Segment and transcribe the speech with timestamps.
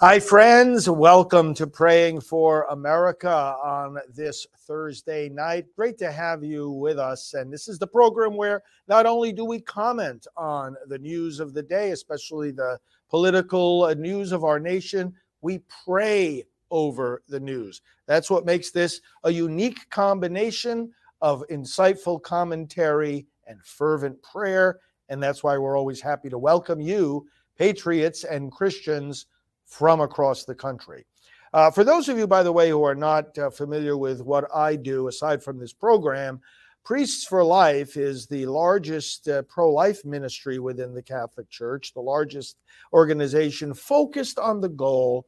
[0.00, 0.88] Hi, friends.
[0.88, 5.66] Welcome to Praying for America on this Thursday night.
[5.76, 7.34] Great to have you with us.
[7.34, 11.52] And this is the program where not only do we comment on the news of
[11.52, 12.78] the day, especially the
[13.10, 17.82] political uh, news of our nation, we pray over the news.
[18.06, 24.80] That's what makes this a unique combination of insightful commentary and fervent prayer.
[25.10, 27.26] And that's why we're always happy to welcome you,
[27.58, 29.26] patriots and Christians
[29.70, 31.06] from across the country.
[31.52, 34.44] Uh, for those of you, by the way, who are not uh, familiar with what
[34.54, 36.40] I do aside from this program,
[36.84, 42.00] Priests for Life is the largest uh, pro life ministry within the Catholic Church, the
[42.00, 42.56] largest
[42.92, 45.26] organization focused on the goal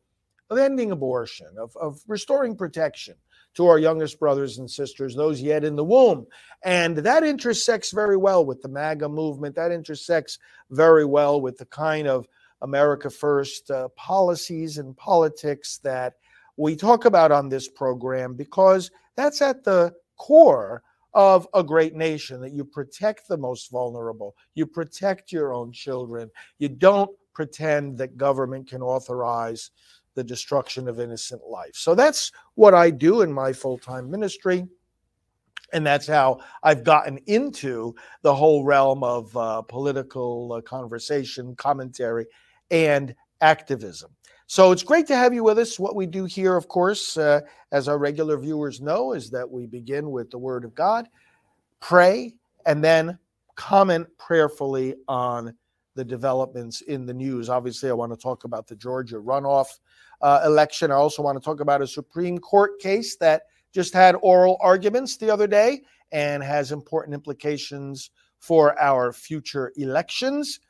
[0.51, 3.15] of ending abortion, of, of restoring protection
[3.55, 6.27] to our youngest brothers and sisters, those yet in the womb.
[6.65, 9.55] And that intersects very well with the MAGA movement.
[9.55, 10.39] That intersects
[10.71, 12.27] very well with the kind of
[12.63, 16.15] America First uh, policies and politics that
[16.57, 20.83] we talk about on this program because that's at the core
[21.15, 26.31] of a great nation that you protect the most vulnerable, you protect your own children,
[26.59, 29.71] you don't pretend that government can authorize
[30.15, 31.75] the destruction of innocent life.
[31.75, 34.67] So that's what I do in my full time ministry.
[35.73, 42.27] And that's how I've gotten into the whole realm of uh, political uh, conversation, commentary,
[42.73, 44.11] and activism.
[44.47, 45.79] So it's great to have you with us.
[45.79, 49.67] What we do here, of course, uh, as our regular viewers know, is that we
[49.67, 51.09] begin with the Word of God,
[51.81, 52.35] pray,
[52.67, 53.19] and then
[53.55, 55.55] comment prayerfully on
[55.95, 57.49] the developments in the news.
[57.49, 59.67] Obviously, I want to talk about the Georgia runoff
[60.23, 60.91] uh, election.
[60.91, 65.17] I also want to talk about a Supreme Court case that just had oral arguments
[65.17, 70.61] the other day and has important implications for our future elections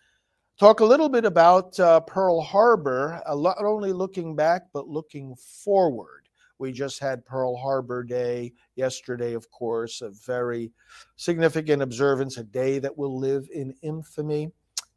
[0.58, 6.28] talk a little bit about uh, Pearl Harbor, not only looking back, but looking forward.
[6.58, 10.70] We just had Pearl Harbor Day yesterday, of course, a very
[11.16, 14.52] significant observance, a day that will live in infamy.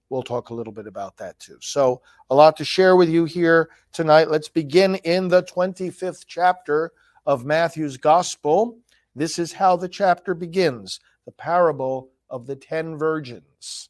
[0.09, 1.57] We'll talk a little bit about that too.
[1.61, 4.29] So, a lot to share with you here tonight.
[4.29, 6.91] Let's begin in the 25th chapter
[7.25, 8.77] of Matthew's Gospel.
[9.15, 13.89] This is how the chapter begins the parable of the ten virgins.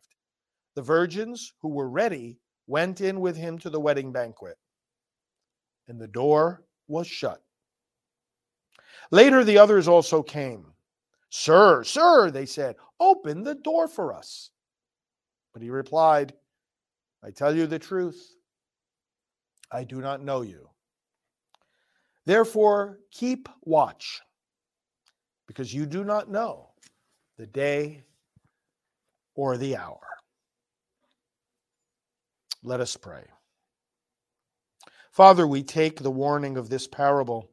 [0.75, 4.57] The virgins who were ready went in with him to the wedding banquet,
[5.87, 7.41] and the door was shut.
[9.11, 10.65] Later, the others also came.
[11.29, 14.51] Sir, sir, they said, open the door for us.
[15.53, 16.33] But he replied,
[17.23, 18.35] I tell you the truth,
[19.71, 20.69] I do not know you.
[22.25, 24.21] Therefore, keep watch,
[25.47, 26.69] because you do not know
[27.37, 28.03] the day
[29.35, 29.99] or the hour.
[32.63, 33.23] Let us pray.
[35.11, 37.49] Father, we take the warning of this parable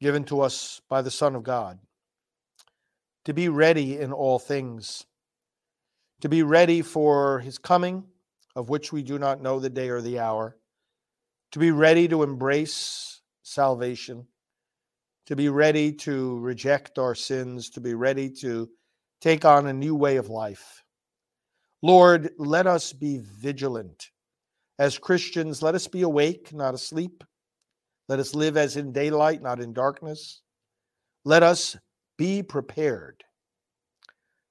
[0.00, 1.78] given to us by the Son of God
[3.24, 5.04] to be ready in all things,
[6.20, 8.04] to be ready for his coming,
[8.54, 10.56] of which we do not know the day or the hour,
[11.52, 14.26] to be ready to embrace salvation,
[15.26, 18.68] to be ready to reject our sins, to be ready to
[19.20, 20.84] take on a new way of life.
[21.82, 24.10] Lord, let us be vigilant.
[24.78, 27.24] As Christians, let us be awake, not asleep.
[28.08, 30.42] Let us live as in daylight, not in darkness.
[31.24, 31.76] Let us
[32.18, 33.24] be prepared.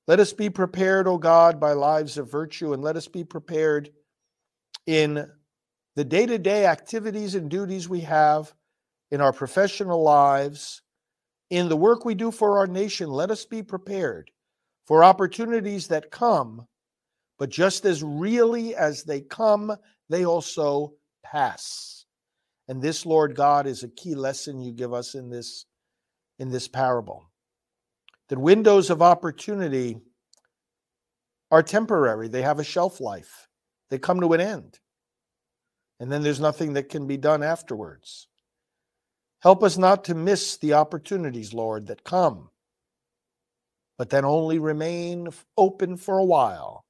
[0.08, 3.90] Let us be prepared, O God, by lives of virtue, and let us be prepared
[4.86, 5.28] in
[5.96, 8.54] the day to day activities and duties we have
[9.12, 10.82] in our professional lives,
[11.50, 14.32] in the work we do for our nation, let us be prepared
[14.86, 16.68] for opportunities that come,
[17.38, 19.76] but just as really as they come,
[20.10, 20.94] they also
[21.24, 22.06] pass.
[22.68, 25.66] And this, Lord God, is a key lesson you give us in this
[26.40, 27.30] in this parable.
[28.30, 29.98] That windows of opportunity
[31.52, 33.48] are temporary, they have a shelf life,
[33.90, 34.80] they come to an end.
[36.00, 38.28] And then there's nothing that can be done afterwards.
[39.40, 42.50] Help us not to miss the opportunities, Lord, that come,
[43.98, 46.85] but then only remain open for a while.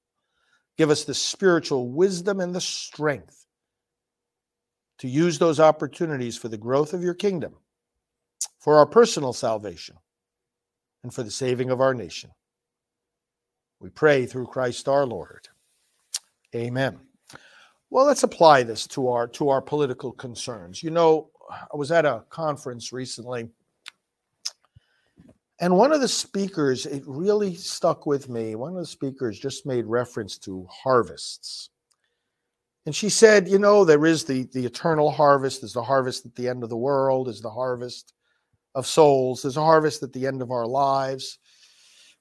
[0.78, 3.46] Give us the spiritual wisdom and the strength
[4.98, 7.56] to use those opportunities for the growth of your kingdom,
[8.60, 9.98] for our personal salvation,
[11.04, 12.32] and for the saving of our nation.
[13.80, 15.48] We pray through Christ our Lord.
[16.56, 17.00] Amen.
[17.90, 20.82] Well, let's apply this to our to our political concerns.
[20.82, 23.50] You know, I was at a conference recently,
[25.60, 28.56] and one of the speakers, it really stuck with me.
[28.56, 31.70] One of the speakers just made reference to harvests.
[32.86, 36.36] And she said, you know, there is the, the eternal harvest, there's the harvest at
[36.36, 38.14] the end of the world, there's the harvest
[38.76, 41.40] of souls, there's a harvest at the end of our lives.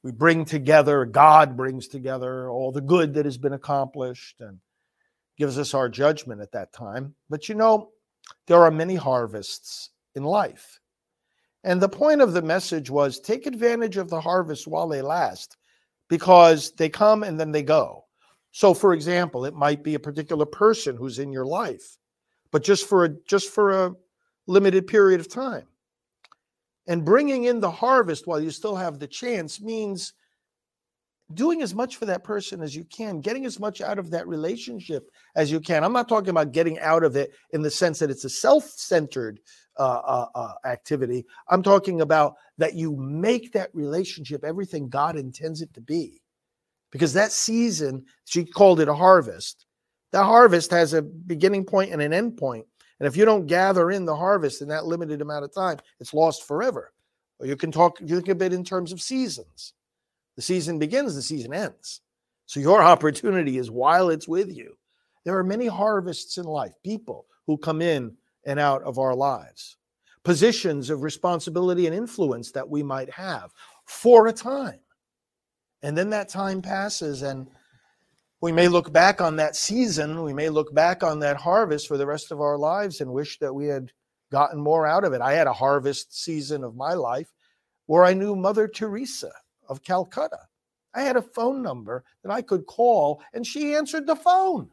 [0.03, 4.59] We bring together, God brings together all the good that has been accomplished and
[5.37, 7.15] gives us our judgment at that time.
[7.29, 7.91] But you know,
[8.47, 10.81] there are many harvests in life.
[11.65, 15.57] And the point of the message was take advantage of the harvest while they last
[16.09, 18.05] because they come and then they go.
[18.53, 21.97] So for example, it might be a particular person who's in your life,
[22.53, 23.95] but just for a just for a
[24.47, 25.67] limited period of time.
[26.87, 30.13] And bringing in the harvest while you still have the chance means
[31.33, 34.29] doing as much for that person as you can, getting as much out of that
[34.29, 35.83] relationship as you can.
[35.83, 38.65] I'm not talking about getting out of it in the sense that it's a self
[38.65, 39.41] centered
[39.79, 41.25] uh, uh, uh, activity.
[41.49, 46.21] I'm talking about that you make that relationship everything God intends it to be.
[46.93, 49.67] Because that season, she called it a harvest.
[50.13, 52.67] That harvest has a beginning point and an end point.
[53.01, 56.15] And if you don't gather in the harvest in that limited amount of time, it's
[56.15, 56.93] lost forever.
[57.41, 59.73] Or you can talk, you think of it in terms of seasons.
[60.37, 62.01] The season begins, the season ends.
[62.47, 64.77] So your opportunity is while it's with you.
[65.25, 68.17] There are many harvests in life, people who come in
[68.47, 69.77] and out of our lives,
[70.23, 73.53] positions of responsibility and influence that we might have
[73.87, 74.81] for a time.
[75.83, 77.47] And then that time passes, and
[78.41, 81.97] we may look back on that season, we may look back on that harvest for
[81.97, 83.93] the rest of our lives and wish that we had
[84.31, 85.21] gotten more out of it.
[85.21, 87.33] I had a harvest season of my life
[87.87, 89.31] where I knew Mother Teresa
[89.69, 90.41] of Calcutta.
[90.95, 94.71] I had a phone number that I could call, and she answered the phone.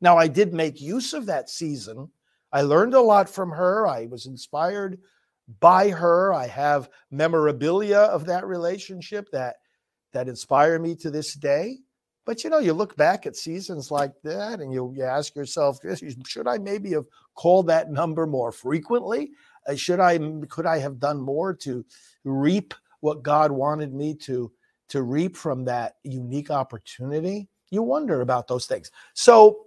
[0.00, 2.10] Now, I did make use of that season.
[2.52, 3.86] I learned a lot from her.
[3.86, 4.98] I was inspired
[5.60, 6.32] by her.
[6.32, 9.56] I have memorabilia of that relationship that
[10.12, 11.78] that inspire me to this day.
[12.24, 15.78] But you know, you look back at seasons like that and you, you ask yourself,
[16.26, 19.30] should I maybe have called that number more frequently?
[19.68, 20.18] Uh, should I
[20.48, 21.84] could I have done more to
[22.24, 22.74] reap
[23.06, 24.50] what God wanted me to
[24.88, 28.90] to reap from that unique opportunity, you wonder about those things.
[29.14, 29.66] So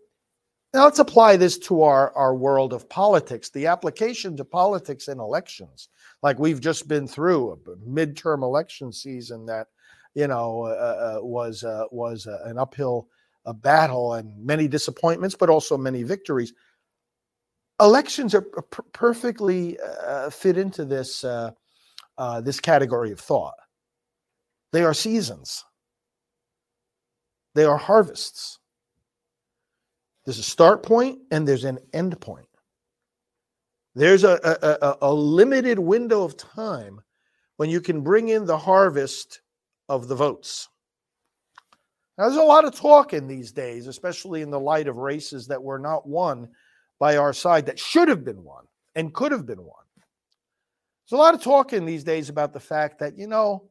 [0.73, 5.19] now let's apply this to our, our world of politics, the application to politics and
[5.19, 5.89] elections.
[6.21, 7.57] Like we've just been through a
[7.89, 9.67] midterm election season that,
[10.15, 13.07] you know, uh, uh, was uh, was uh, an uphill
[13.45, 16.53] uh, battle and many disappointments, but also many victories.
[17.79, 18.41] Elections are
[18.91, 21.23] perfectly uh, fit into this
[22.19, 23.55] uh, this category of thought.
[24.71, 25.63] They are seasons,
[27.55, 28.59] they are harvests.
[30.25, 32.45] There's a start point and there's an end point.
[33.95, 37.01] There's a, a, a, limited window of time
[37.57, 39.41] when you can bring in the harvest
[39.87, 40.69] of the votes.
[42.17, 45.47] Now, there's a lot of talk in these days, especially in the light of races
[45.47, 46.49] that were not won
[46.99, 49.83] by our side that should have been won and could have been won.
[51.09, 53.69] There's a lot of talking these days about the fact that, you know,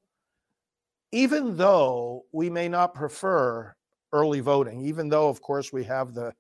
[1.13, 3.73] even though we may not prefer
[4.13, 6.35] early voting, even though, of course, we have the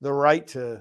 [0.00, 0.80] the right to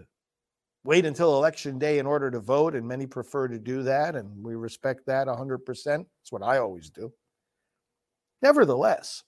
[0.84, 4.44] wait until election day in order to vote, and many prefer to do that, and
[4.44, 5.66] we respect that 100%.
[5.86, 7.12] That's what I always do.
[8.42, 9.24] Nevertheless,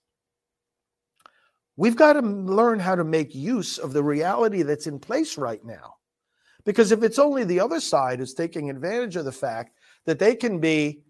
[1.77, 5.63] we've got to learn how to make use of the reality that's in place right
[5.63, 5.95] now.
[6.65, 10.35] Because if it's only the other side who's taking advantage of the fact that they
[10.35, 11.01] can be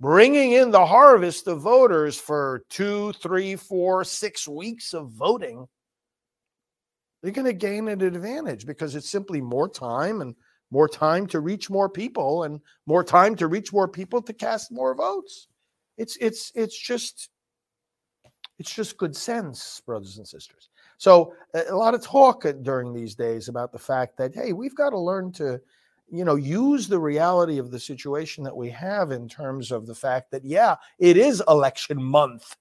[0.00, 5.66] bringing in the harvest of voters for two, three, four, six weeks of voting,
[7.22, 10.34] they're going to gain an advantage because it's simply more time and
[10.70, 14.72] more time to reach more people and more time to reach more people to cast
[14.72, 15.48] more votes.
[15.96, 17.30] It's it's it's just
[18.58, 20.68] it's just good sense, brothers and sisters.
[20.98, 24.74] So a lot of talk uh, during these days about the fact that hey, we've
[24.74, 25.60] got to learn to
[26.14, 29.94] you know use the reality of the situation that we have in terms of the
[29.94, 32.56] fact that yeah, it is election month.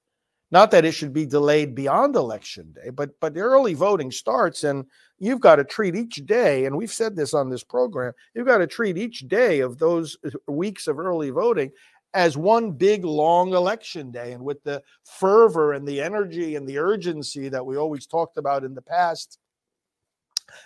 [0.51, 4.85] Not that it should be delayed beyond election day, but but early voting starts and
[5.19, 8.59] you've got to treat each day and we've said this on this program, you've got
[8.59, 11.71] to treat each day of those uh, weeks of early voting
[12.13, 14.33] as one big long election day.
[14.33, 18.63] And with the fervor and the energy and the urgency that we always talked about
[18.63, 19.39] in the past,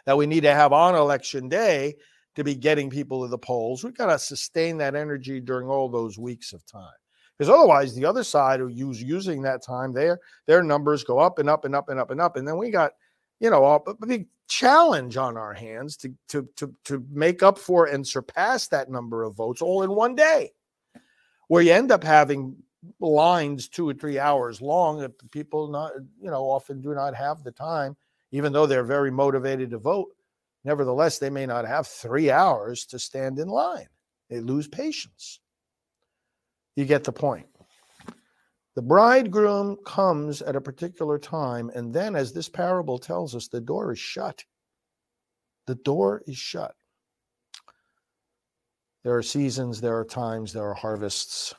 [0.05, 1.95] that we need to have on election day
[2.37, 5.89] to be getting people to the polls, we've got to sustain that energy during all
[5.89, 6.93] those weeks of time.
[7.35, 11.39] Because otherwise, the other side who use using that time, their their numbers go up
[11.39, 12.91] and up and up and up and up, and then we got,
[13.39, 17.57] you know, a, a big challenge on our hands to to to to make up
[17.57, 20.51] for and surpass that number of votes all in one day
[21.47, 22.55] where you end up having
[22.99, 25.91] lines two or three hours long that people not
[26.21, 27.95] you know often do not have the time
[28.31, 30.07] even though they're very motivated to vote
[30.67, 33.87] nevertheless they may not have three hours to stand in line.
[34.29, 35.39] They lose patience.
[36.75, 37.47] You get the point.
[38.75, 43.61] The bridegroom comes at a particular time and then as this parable tells us the
[43.61, 44.43] door is shut.
[45.67, 46.75] The door is shut.
[49.05, 51.55] There are seasons, there are times, there are harvests,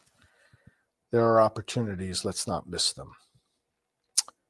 [1.13, 2.27] there are opportunities.
[2.27, 3.11] Let's not miss them.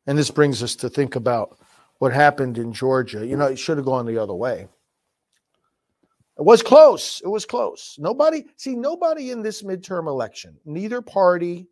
[0.09, 1.61] And this brings us to think about
[1.99, 3.27] what happened in Georgia.
[3.27, 4.69] You know, it should have gone the other way.
[6.39, 7.21] It was close.
[7.25, 7.97] It was close.
[7.99, 11.67] Nobody, see, nobody in this midterm election, neither party,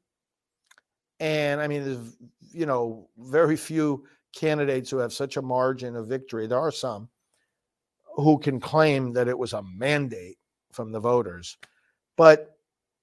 [1.20, 2.16] and I mean, there's,
[2.52, 4.04] you know, very few
[4.34, 6.46] candidates who have such a margin of victory.
[6.46, 7.08] There are some
[8.16, 10.38] who can claim that it was a mandate
[10.72, 11.56] from the voters.
[12.16, 12.58] But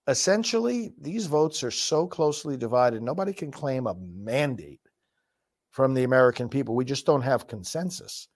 [0.07, 4.81] essentially, these votes are so closely divided, nobody can claim a mandate
[5.73, 6.75] from the American people.
[6.75, 8.27] We just don't have consensus.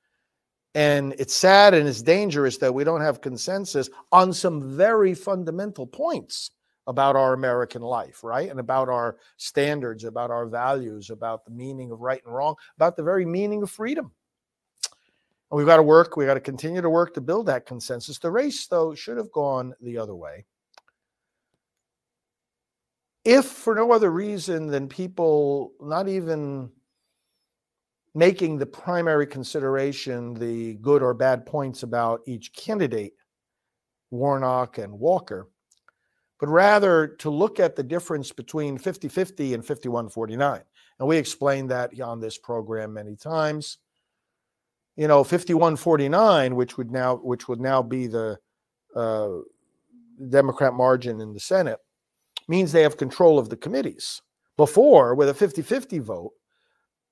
[0.74, 5.86] And it's sad and it's dangerous that we don't have consensus on some very fundamental
[5.86, 6.51] points
[6.88, 8.50] about our American life, right?
[8.50, 12.98] And about our standards, about our values, about the meaning of right and wrong, about
[12.98, 14.12] the very meaning of freedom.
[15.51, 18.17] And we've got to work, we've got to continue to work to build that consensus.
[18.17, 20.46] The race, though, should have gone the other way.
[23.24, 26.72] If for no other reason than people not even
[28.18, 33.14] making the primary consideration the good or bad points about each candidate,
[34.10, 35.48] Warnock and Walker,
[36.40, 40.62] but rather to look at the difference between 50 50 and 51 49.
[41.00, 43.78] And we explained that on this program many times
[44.98, 48.38] you know 51-49, which would now which would now be the
[48.96, 49.30] uh,
[50.30, 51.80] democrat margin in the senate
[52.48, 54.22] means they have control of the committees
[54.58, 56.32] before with a 50-50 vote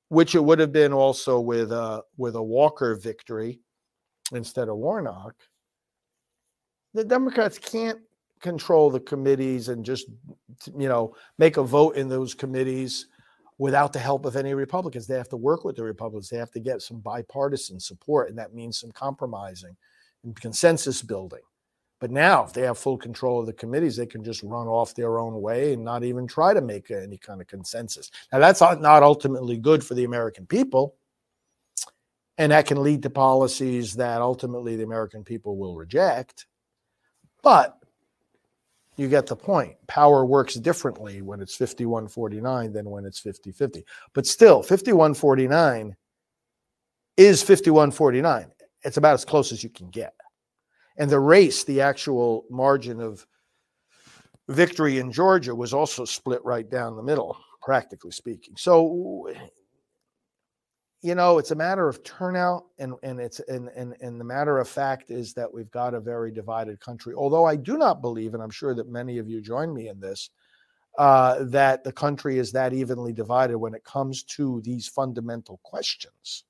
[0.09, 3.59] which it would have been also with a with a walker victory
[4.33, 5.35] instead of warnock
[6.93, 7.99] the democrats can't
[8.41, 10.07] control the committees and just
[10.77, 13.07] you know make a vote in those committees
[13.57, 15.07] without the help of any Republicans.
[15.07, 16.29] They have to work with the Republicans.
[16.29, 19.75] They have to get some bipartisan support, and that means some compromising
[20.23, 21.41] and consensus building.
[21.99, 24.93] But now, if they have full control of the committees, they can just run off
[24.93, 28.11] their own way and not even try to make any kind of consensus.
[28.33, 30.95] Now, that's not ultimately good for the American people.
[32.37, 36.47] And that can lead to policies that ultimately the American people will reject.
[37.41, 37.77] But
[38.97, 39.75] you get the point.
[39.87, 43.85] Power works differently when it's 5149 than when it's 50 50.
[44.13, 45.95] But still, 5149
[47.17, 48.51] is 5149.
[48.83, 50.13] It's about as close as you can get.
[50.97, 53.25] And the race, the actual margin of
[54.47, 58.55] victory in Georgia was also split right down the middle, practically speaking.
[58.57, 59.27] So
[61.05, 64.57] you know, it's a matter of turnout, and and it's and and and the matter
[64.57, 67.13] of fact is that we've got a very divided country.
[67.13, 69.99] Although I do not believe, and I'm sure that many of you join me in
[69.99, 70.31] this,
[70.97, 76.45] uh, that the country is that evenly divided when it comes to these fundamental questions.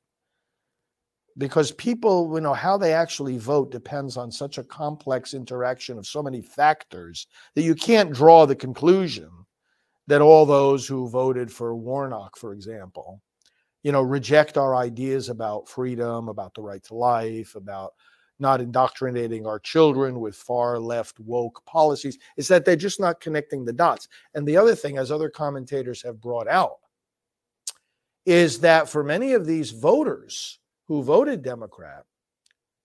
[1.37, 6.07] Because people, you know, how they actually vote depends on such a complex interaction of
[6.07, 9.29] so many factors that you can't draw the conclusion
[10.07, 13.21] that all those who voted for Warnock, for example,
[13.83, 17.93] you know, reject our ideas about freedom, about the right to life, about
[18.39, 23.63] not indoctrinating our children with far left woke policies, is that they're just not connecting
[23.63, 24.07] the dots.
[24.33, 26.77] And the other thing, as other commentators have brought out,
[28.25, 32.05] is that for many of these voters who voted Democrat,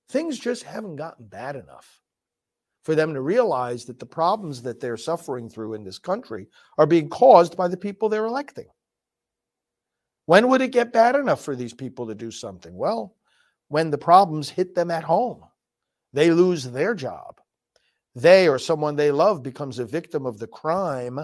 [0.08, 2.00] things just haven't gotten bad enough
[2.82, 6.86] for them to realize that the problems that they're suffering through in this country are
[6.86, 8.66] being caused by the people they're electing.
[10.26, 12.74] When would it get bad enough for these people to do something?
[12.76, 13.16] Well,
[13.68, 15.44] when the problems hit them at home,
[16.12, 17.40] they lose their job.
[18.14, 21.20] They or someone they love becomes a victim of the crime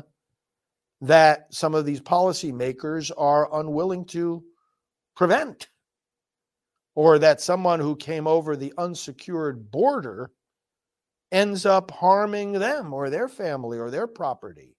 [1.00, 4.44] that some of these policymakers are unwilling to
[5.14, 5.68] prevent,
[6.96, 10.32] or that someone who came over the unsecured border
[11.30, 14.74] ends up harming them or their family or their property,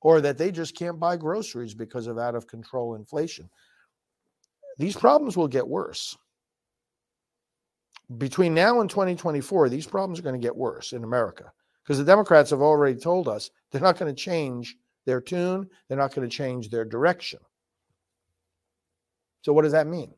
[0.00, 3.48] or that they just can't buy groceries because of out of control inflation.
[4.78, 6.16] These problems will get worse.
[8.18, 11.52] Between now and 2024, these problems are going to get worse in America
[11.84, 14.76] because the Democrats have already told us they're not going to change
[15.06, 17.38] their tune, they're not going to change their direction.
[19.42, 20.14] So, what does that mean?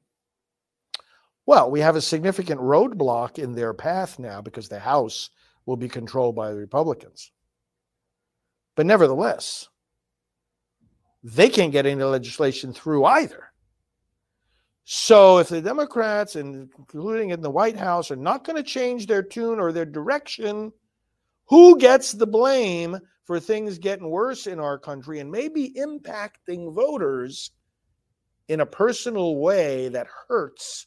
[1.46, 5.30] Well, we have a significant roadblock in their path now because the House
[5.66, 7.32] will be controlled by the Republicans.
[8.76, 9.68] But nevertheless,
[11.22, 13.50] they can't get any legislation through either.
[14.84, 19.22] So if the Democrats, including in the White House, are not going to change their
[19.22, 20.72] tune or their direction,
[21.46, 27.50] who gets the blame for things getting worse in our country and maybe impacting voters
[28.48, 30.86] in a personal way that hurts,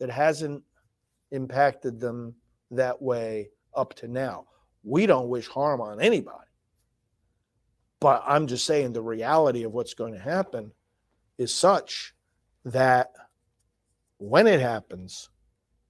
[0.00, 0.62] that hasn't
[1.30, 2.34] impacted them
[2.72, 4.46] that way up to now.
[4.82, 6.38] We don't wish harm on anybody.
[8.00, 10.72] But I'm just saying the reality of what's going to happen
[11.38, 12.14] is such
[12.64, 13.12] that
[14.18, 15.28] when it happens,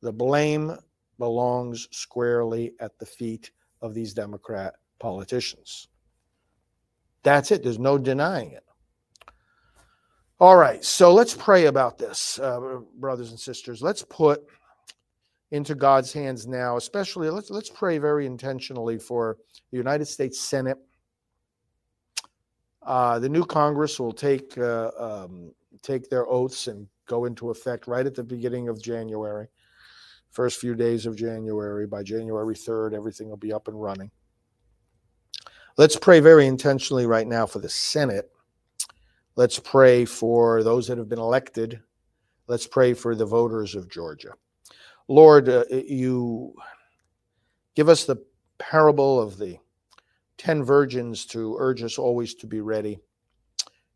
[0.03, 0.77] the blame
[1.19, 5.89] belongs squarely at the feet of these Democrat politicians.
[7.23, 7.63] That's it.
[7.63, 8.65] There's no denying it.
[10.41, 10.83] All right.
[10.83, 13.83] So let's pray about this, uh, brothers and sisters.
[13.83, 14.43] Let's put
[15.51, 19.37] into God's hands now, especially let's let's pray very intentionally for
[19.71, 20.79] the United States Senate.
[22.83, 27.87] Uh, the new Congress will take uh, um, take their oaths and go into effect
[27.87, 29.49] right at the beginning of January,
[30.31, 31.87] first few days of January.
[31.87, 34.11] By January 3rd, everything will be up and running.
[35.77, 38.31] Let's pray very intentionally right now for the Senate.
[39.37, 41.81] Let's pray for those that have been elected.
[42.47, 44.33] Let's pray for the voters of Georgia.
[45.09, 46.55] Lord, uh, you
[47.75, 48.17] give us the
[48.59, 49.59] parable of the
[50.39, 52.99] 10 virgins to urge us always to be ready.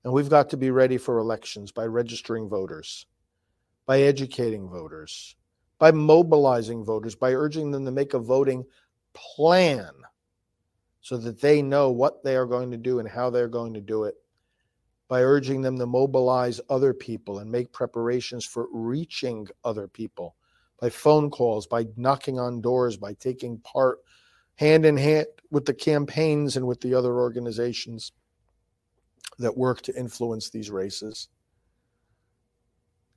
[0.04, 3.06] And we've got to be ready for elections by registering voters,
[3.86, 5.36] by educating voters,
[5.78, 8.64] by mobilizing voters, by urging them to make a voting
[9.14, 9.90] plan
[11.00, 13.80] so that they know what they are going to do and how they're going to
[13.80, 14.14] do it,
[15.08, 20.34] by urging them to mobilize other people and make preparations for reaching other people
[20.80, 23.98] by phone calls, by knocking on doors, by taking part
[24.56, 28.12] hand in hand with the campaigns and with the other organizations
[29.38, 31.28] that work to influence these races.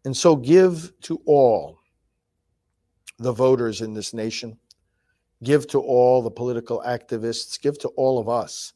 [0.05, 1.79] And so give to all
[3.19, 4.57] the voters in this nation,
[5.43, 8.73] give to all the political activists, give to all of us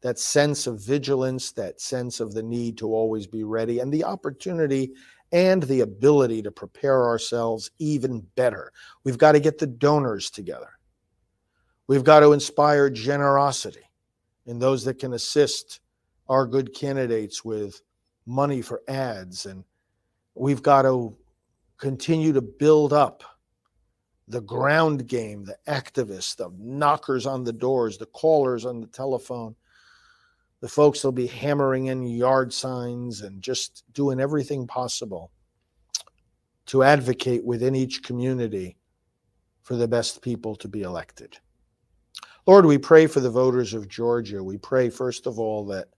[0.00, 4.04] that sense of vigilance, that sense of the need to always be ready, and the
[4.04, 4.92] opportunity
[5.32, 8.72] and the ability to prepare ourselves even better.
[9.04, 10.70] We've got to get the donors together.
[11.86, 13.84] We've got to inspire generosity
[14.46, 15.80] in those that can assist
[16.28, 17.80] our good candidates with
[18.26, 19.46] money for ads.
[19.46, 19.64] And
[20.34, 21.16] we've got to
[21.78, 23.24] continue to build up
[24.28, 29.56] the ground game, the activists, the knockers on the doors, the callers on the telephone,
[30.60, 35.30] the folks will be hammering in yard signs and just doing everything possible
[36.66, 38.76] to advocate within each community
[39.62, 41.38] for the best people to be elected.
[42.46, 44.42] Lord, we pray for the voters of Georgia.
[44.42, 45.88] We pray, first of all, that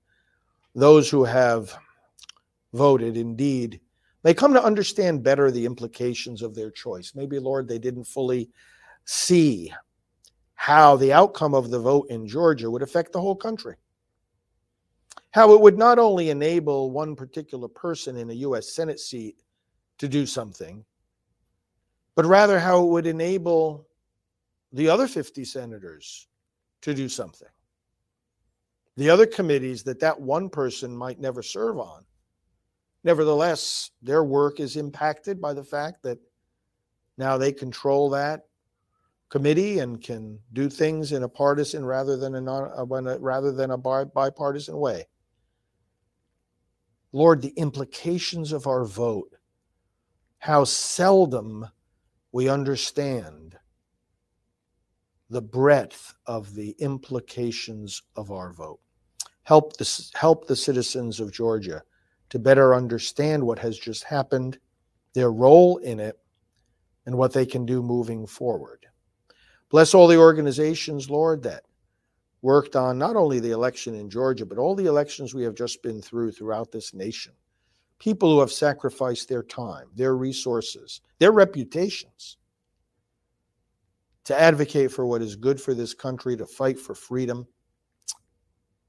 [0.74, 1.76] those who have
[2.72, 3.80] voted indeed
[4.24, 7.12] may come to understand better the implications of their choice.
[7.14, 8.50] Maybe, Lord, they didn't fully
[9.04, 9.72] see
[10.54, 13.76] how the outcome of the vote in Georgia would affect the whole country.
[15.32, 18.74] How it would not only enable one particular person in a U.S.
[18.74, 19.42] Senate seat
[19.98, 20.84] to do something,
[22.14, 23.86] but rather how it would enable
[24.72, 26.28] the other 50 senators
[26.82, 27.48] to do something
[29.00, 32.04] the other committees that that one person might never serve on.
[33.02, 36.18] Nevertheless, their work is impacted by the fact that
[37.16, 38.42] now they control that
[39.30, 43.70] committee and can do things in a partisan rather than a non, uh, rather than
[43.70, 45.06] a bipartisan way.
[47.12, 49.34] Lord, the implications of our vote,
[50.38, 51.68] how seldom
[52.32, 53.56] we understand
[55.28, 58.80] the breadth of the implications of our vote.
[59.44, 61.82] Help the, help the citizens of Georgia
[62.30, 64.58] to better understand what has just happened,
[65.14, 66.18] their role in it,
[67.06, 68.86] and what they can do moving forward.
[69.70, 71.64] Bless all the organizations, Lord, that
[72.42, 75.82] worked on not only the election in Georgia, but all the elections we have just
[75.82, 77.32] been through throughout this nation.
[77.98, 82.38] People who have sacrificed their time, their resources, their reputations
[84.24, 87.46] to advocate for what is good for this country, to fight for freedom,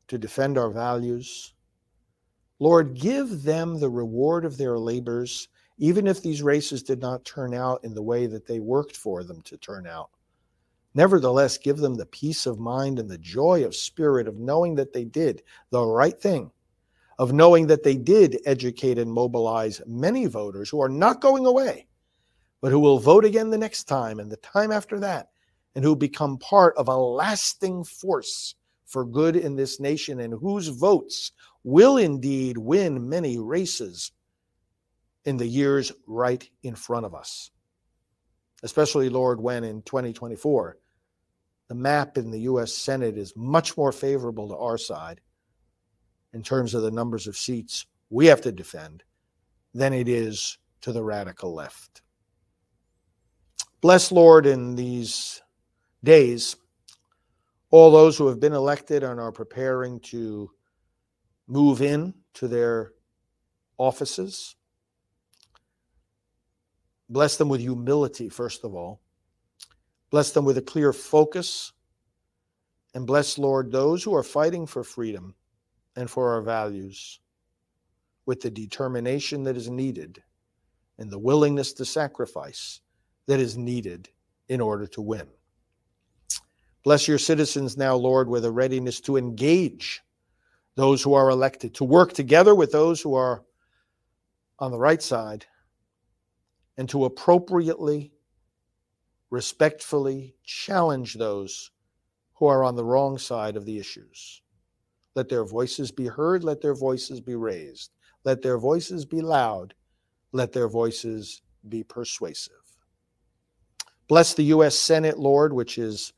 [0.08, 1.54] to defend our values.
[2.60, 7.54] Lord, give them the reward of their labors, even if these races did not turn
[7.54, 10.10] out in the way that they worked for them to turn out.
[10.94, 14.92] Nevertheless, give them the peace of mind and the joy of spirit of knowing that
[14.92, 16.52] they did the right thing,
[17.18, 21.88] of knowing that they did educate and mobilize many voters who are not going away,
[22.60, 25.30] but who will vote again the next time and the time after that,
[25.76, 30.68] and who become part of a lasting force for good in this nation and whose
[30.68, 31.32] votes
[31.64, 34.12] will indeed win many races
[35.24, 37.52] in the years right in front of us.
[38.64, 40.78] Especially, Lord, when in 2024,
[41.72, 45.22] the map in the US Senate is much more favorable to our side
[46.34, 49.04] in terms of the numbers of seats we have to defend
[49.74, 52.02] than it is to the radical left.
[53.80, 55.42] Bless, Lord, in these
[56.04, 56.58] days
[57.70, 60.52] all those who have been elected and are preparing to
[61.48, 62.92] move in to their
[63.78, 64.58] offices.
[67.08, 69.00] Bless them with humility, first of all.
[70.12, 71.72] Bless them with a clear focus.
[72.94, 75.34] And bless, Lord, those who are fighting for freedom
[75.96, 77.20] and for our values
[78.26, 80.22] with the determination that is needed
[80.98, 82.82] and the willingness to sacrifice
[83.28, 84.10] that is needed
[84.50, 85.28] in order to win.
[86.84, 90.02] Bless your citizens now, Lord, with a readiness to engage
[90.76, 93.44] those who are elected, to work together with those who are
[94.60, 95.46] on the right side,
[96.78, 98.11] and to appropriately,
[99.32, 101.72] respectfully challenge those
[102.36, 104.42] who are on the wrong side of the issues.
[105.16, 107.92] Let their voices be heard, let their voices be raised,
[108.24, 109.74] let their voices be loud,
[110.32, 112.54] let their voices be persuasive.
[114.08, 114.76] Bless the U.S.
[114.76, 116.14] Senate, Lord, which is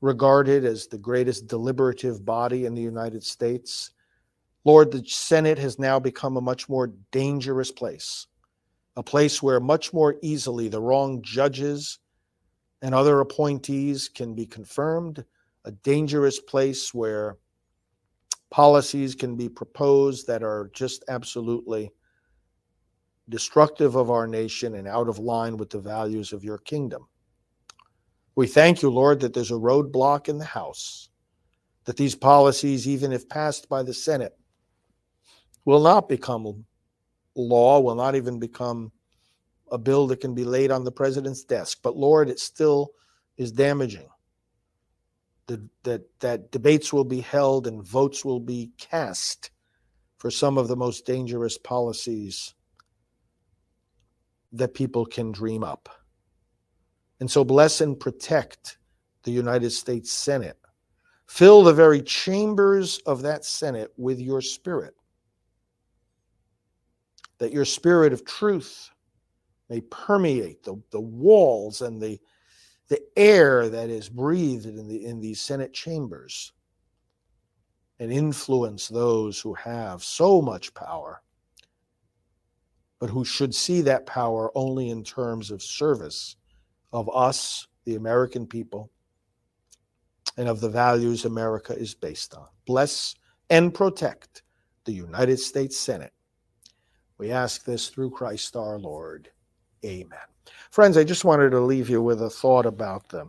[0.00, 3.90] regarded as the greatest deliberative body in the United States.
[4.64, 8.26] Lord, the Senate has now become a much more dangerous place,
[8.96, 11.98] a place where much more easily the wrong judges
[12.82, 15.24] and other appointees can be confirmed,
[15.64, 17.36] a dangerous place where
[18.50, 21.90] policies can be proposed that are just absolutely
[23.28, 27.06] destructive of our nation and out of line with the values of your kingdom.
[28.36, 31.08] We thank you, Lord, that there's a roadblock in the House,
[31.84, 34.36] that these policies, even if passed by the Senate,
[35.64, 36.64] will not become
[37.34, 38.92] law, will not even become
[39.70, 41.78] a bill that can be laid on the president's desk.
[41.82, 42.92] But Lord, it still
[43.36, 44.08] is damaging.
[45.84, 49.50] That, that debates will be held and votes will be cast
[50.18, 52.54] for some of the most dangerous policies
[54.52, 55.88] that people can dream up.
[57.20, 58.78] And so bless and protect
[59.22, 60.58] the United States Senate.
[61.26, 64.94] Fill the very chambers of that Senate with your spirit,
[67.38, 68.90] that your spirit of truth
[69.68, 72.18] may permeate the, the walls and the,
[72.88, 76.52] the air that is breathed in, the, in these Senate chambers
[77.98, 81.22] and influence those who have so much power,
[82.98, 86.36] but who should see that power only in terms of service
[86.92, 88.90] of us, the American people,
[90.36, 92.46] and of the values America is based on.
[92.66, 93.14] Bless
[93.50, 94.42] and protect
[94.84, 96.12] the United States Senate.
[97.18, 99.30] We ask this through Christ our Lord.
[99.86, 100.18] Amen.
[100.70, 103.28] Friends, I just wanted to leave you with a thought about the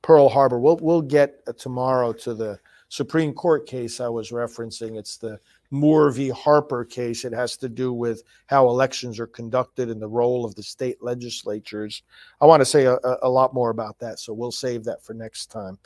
[0.00, 0.58] Pearl Harbor.
[0.58, 4.98] We'll, we'll get tomorrow to the Supreme Court case I was referencing.
[4.98, 5.38] It's the
[5.70, 6.30] Moore v.
[6.30, 7.24] Harper case.
[7.24, 11.02] It has to do with how elections are conducted and the role of the state
[11.02, 12.02] legislatures.
[12.40, 15.14] I want to say a, a lot more about that, so we'll save that for
[15.14, 15.78] next time.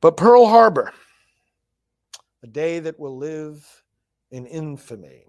[0.00, 0.92] But Pearl Harbor,
[2.42, 3.84] a day that will live
[4.30, 5.24] in infamy.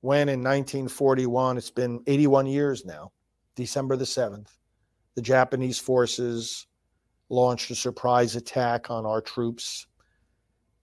[0.00, 3.12] When in 1941, it's been 81 years now,
[3.54, 4.48] December the 7th,
[5.14, 6.66] the Japanese forces
[7.28, 9.86] launched a surprise attack on our troops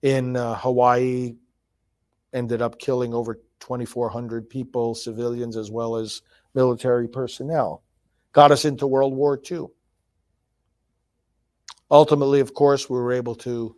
[0.02, 1.34] in uh, Hawaii,
[2.32, 6.22] ended up killing over 2,400 people, civilians as well as
[6.54, 7.82] military personnel.
[8.32, 9.66] got us into World War II.
[11.90, 13.74] Ultimately, of course, we were able to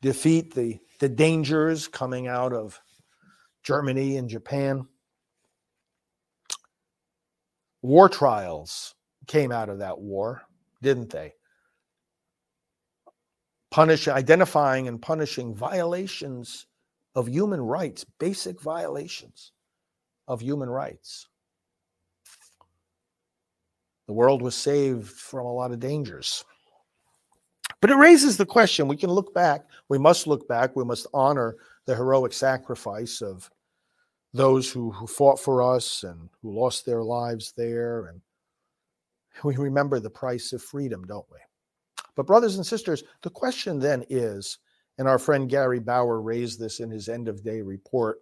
[0.00, 2.80] defeat the, the dangers coming out of
[3.62, 4.86] Germany and Japan.
[7.82, 8.94] War trials
[9.26, 10.42] came out of that war,
[10.82, 11.34] didn't they?
[13.70, 16.66] Punish, identifying and punishing violations
[17.14, 19.52] of human rights, basic violations
[20.28, 21.28] of human rights.
[24.06, 26.44] The world was saved from a lot of dangers.
[27.80, 31.06] But it raises the question we can look back, we must look back, we must
[31.14, 33.50] honor the heroic sacrifice of
[34.32, 38.06] those who, who fought for us and who lost their lives there.
[38.06, 38.20] And
[39.44, 41.38] we remember the price of freedom, don't we?
[42.16, 44.58] But, brothers and sisters, the question then is,
[44.98, 48.18] and our friend Gary Bauer raised this in his end of day report.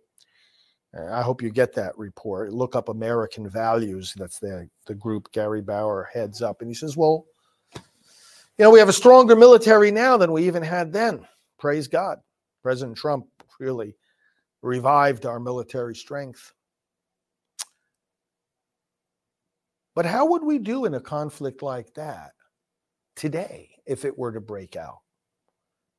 [1.11, 2.53] I hope you get that report.
[2.53, 4.14] Look up American Values.
[4.16, 6.61] That's the, the group Gary Bauer heads up.
[6.61, 7.27] And he says, Well,
[7.75, 11.27] you know, we have a stronger military now than we even had then.
[11.59, 12.18] Praise God.
[12.62, 13.27] President Trump
[13.59, 13.97] really
[14.62, 16.53] revived our military strength.
[19.94, 22.33] But how would we do in a conflict like that
[23.16, 24.99] today if it were to break out?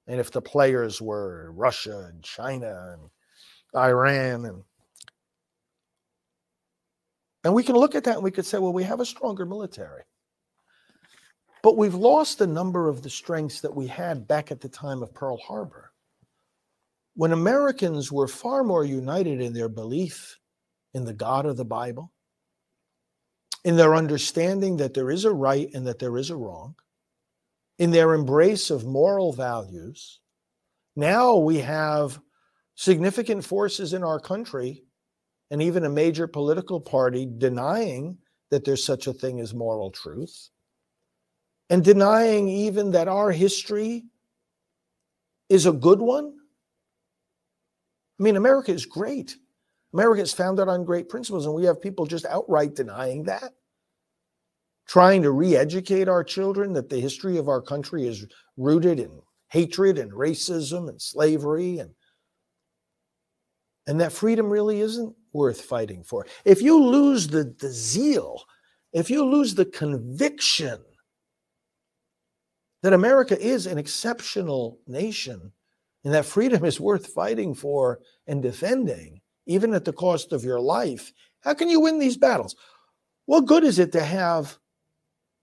[0.08, 3.10] And if the players were Russia and China and
[3.76, 4.63] Iran and
[7.43, 9.45] and we can look at that and we could say, well, we have a stronger
[9.45, 10.04] military.
[11.62, 15.04] But we've lost a number of the strengths that we had back at the time
[15.04, 15.88] of Pearl Harbor.
[17.20, 20.40] When Americans were far more united in their belief
[20.94, 22.14] in the God of the Bible,
[23.66, 26.76] in their understanding that there is a right and that there is a wrong,
[27.78, 30.22] in their embrace of moral values,
[30.96, 32.22] now we have
[32.76, 34.86] significant forces in our country
[35.52, 38.18] and even a major political party denying
[38.50, 40.52] that there's such a thing as moral truth
[41.70, 44.06] and denying even that our history
[45.50, 46.38] is a good one.
[48.20, 49.38] I mean, America is great.
[49.94, 53.54] America is founded on great principles, and we have people just outright denying that,
[54.88, 58.26] trying to re educate our children that the history of our country is
[58.58, 61.92] rooted in hatred and racism and slavery and
[63.88, 66.28] and that freedom really isn't worth fighting for.
[66.46, 68.44] If you lose the, the zeal,
[68.94, 70.78] if you lose the conviction
[72.84, 75.52] that America is an exceptional nation
[76.04, 80.60] and that freedom is worth fighting for and defending, even at the cost of your
[80.60, 81.12] life.
[81.42, 82.56] How can you win these battles?
[83.26, 84.58] What good is it to have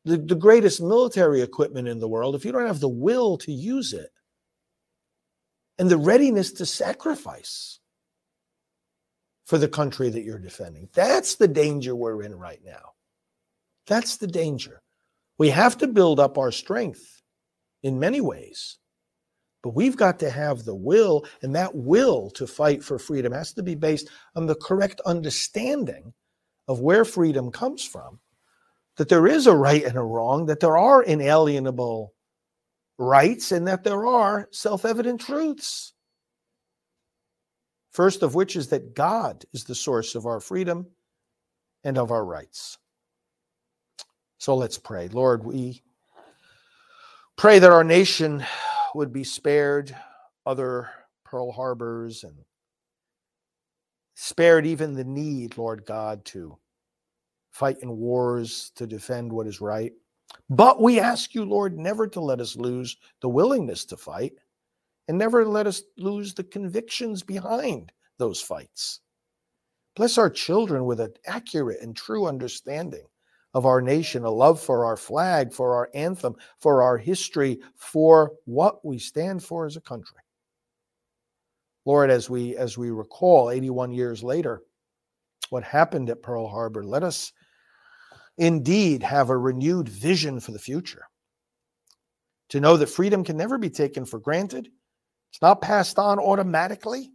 [0.04, 3.52] the, the greatest military equipment in the world if you don't have the will to
[3.52, 4.10] use it
[5.78, 7.80] and the readiness to sacrifice
[9.44, 10.88] for the country that you're defending?
[10.94, 12.92] That's the danger we're in right now.
[13.86, 14.82] That's the danger.
[15.38, 17.22] We have to build up our strength
[17.82, 18.78] in many ways.
[19.66, 23.52] But we've got to have the will, and that will to fight for freedom has
[23.54, 26.12] to be based on the correct understanding
[26.68, 28.20] of where freedom comes from,
[28.96, 32.14] that there is a right and a wrong, that there are inalienable
[32.96, 35.94] rights, and that there are self evident truths.
[37.90, 40.86] First of which is that God is the source of our freedom
[41.82, 42.78] and of our rights.
[44.38, 45.08] So let's pray.
[45.08, 45.82] Lord, we
[47.36, 48.46] Pray that our nation
[48.96, 49.94] would be spared
[50.46, 50.90] other
[51.24, 52.34] Pearl Harbors and
[54.14, 56.56] spared even the need, Lord God, to
[57.50, 59.92] fight in wars to defend what is right.
[60.48, 64.32] But we ask you, Lord, never to let us lose the willingness to fight
[65.08, 69.00] and never let us lose the convictions behind those fights.
[69.94, 73.04] Bless our children with an accurate and true understanding
[73.56, 78.32] of our nation, a love for our flag, for our anthem, for our history, for
[78.44, 80.18] what we stand for as a country.
[81.86, 84.60] Lord, as we as we recall 81 years later
[85.48, 87.32] what happened at Pearl Harbor, let us
[88.36, 91.06] indeed have a renewed vision for the future.
[92.50, 94.68] To know that freedom can never be taken for granted.
[95.30, 97.10] It's not passed on automatically.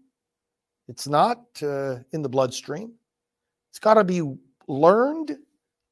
[0.87, 2.93] It's not uh, in the bloodstream.
[3.69, 4.23] It's got to be
[4.67, 5.37] learned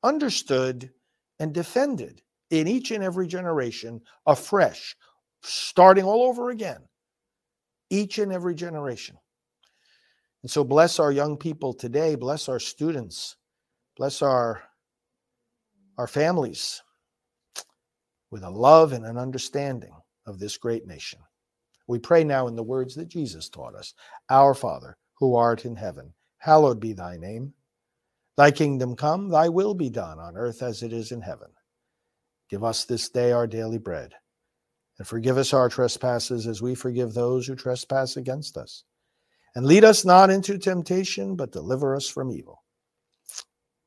[0.04, 0.92] understood,
[1.40, 4.96] and defended in each and every generation afresh,
[5.42, 6.82] starting all over again,
[7.90, 9.18] each and every generation.
[10.42, 13.36] And so, bless our young people today, bless our students,
[13.98, 14.64] bless our,
[15.98, 16.82] our families
[18.32, 19.94] with a love and an understanding
[20.26, 21.20] of this great nation.
[21.88, 23.94] We pray now in the words that Jesus taught us
[24.30, 27.54] Our Father, who art in heaven, hallowed be thy name.
[28.40, 31.50] Thy kingdom come, thy will be done on earth as it is in heaven.
[32.50, 34.14] Give us this day our daily bread,
[34.98, 38.86] and forgive us our trespasses as we forgive those who trespass against us.
[39.56, 42.64] And lead us not into temptation, but deliver us from evil.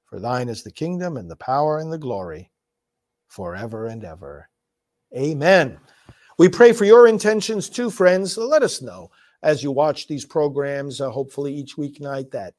[0.04, 2.50] For thine is the kingdom and the power and the glory
[3.28, 4.50] forever and ever.
[5.16, 5.78] Amen.
[6.38, 8.36] We pray for your intentions too, friends.
[8.36, 9.12] Let us know
[9.42, 12.52] as you watch these programs, uh, hopefully each weeknight, that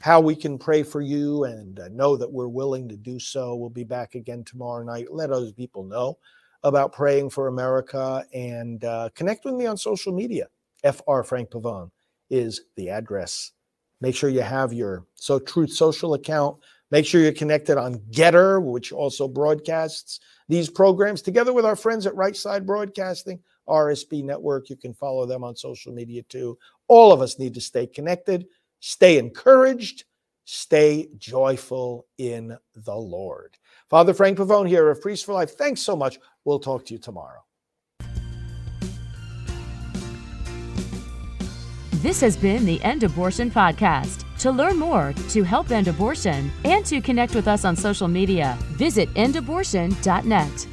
[0.00, 3.54] how we can pray for you and uh, know that we're willing to do so.
[3.54, 5.12] We'll be back again tomorrow night.
[5.12, 6.18] Let other people know
[6.62, 10.46] about praying for America and uh, connect with me on social media.
[10.82, 11.90] FR Frank Pavone
[12.30, 13.52] is the address.
[14.00, 16.56] Make sure you have your So Truth Social account.
[16.90, 22.06] Make sure you're connected on Gettr, which also broadcasts these programs together with our friends
[22.06, 24.70] at Right Side Broadcasting, RSB Network.
[24.70, 26.58] You can follow them on social media too.
[26.88, 28.46] All of us need to stay connected,
[28.80, 30.04] stay encouraged,
[30.44, 33.56] stay joyful in the Lord.
[33.88, 35.52] Father Frank Pavone here of Priest for Life.
[35.52, 36.18] Thanks so much.
[36.44, 37.40] We'll talk to you tomorrow.
[42.02, 44.24] This has been the End Abortion Podcast.
[44.38, 48.56] To learn more, to help end abortion, and to connect with us on social media,
[48.70, 50.66] visit endabortion.net.